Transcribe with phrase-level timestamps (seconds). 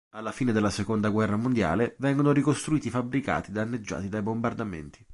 [0.15, 5.05] Alla fine della seconda guerra mondiale, vengono ricostruiti i fabbricati danneggiati dai bombardamenti.